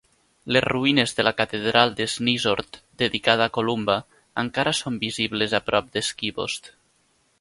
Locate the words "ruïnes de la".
0.63-1.33